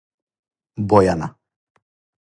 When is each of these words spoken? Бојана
Бојана 0.93 1.29